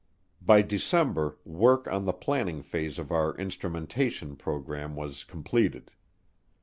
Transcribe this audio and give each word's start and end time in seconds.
By 0.41 0.63
December 0.63 1.37
work 1.45 1.87
on 1.87 2.05
the 2.05 2.11
planning 2.13 2.63
phase 2.63 2.97
of 2.97 3.11
our 3.11 3.35
instrumentation 3.35 4.35
program 4.35 4.95
was 4.95 5.23
completed. 5.23 5.91